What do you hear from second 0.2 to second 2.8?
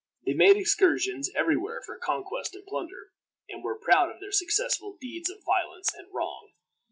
They made excursions every where for conquest and